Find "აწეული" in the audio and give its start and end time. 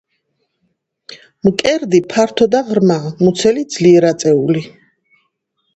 4.13-4.71